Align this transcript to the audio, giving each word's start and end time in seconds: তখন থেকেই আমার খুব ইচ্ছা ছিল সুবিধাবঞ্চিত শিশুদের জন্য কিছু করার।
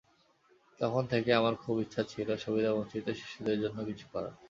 তখন 0.79 1.03
থেকেই 1.07 1.35
আমার 1.35 1.55
খুব 1.55 1.75
ইচ্ছা 1.81 2.01
ছিল 2.03 2.29
সুবিধাবঞ্চিত 2.35 3.05
শিশুদের 3.11 3.57
জন্য 3.61 3.77
কিছু 3.85 4.05
করার। 4.13 4.33